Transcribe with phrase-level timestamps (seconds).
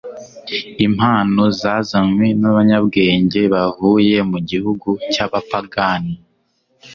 [0.87, 6.13] Impano zazanywe n'abanyabwenge bavuye mu gihugu cy'abapagani,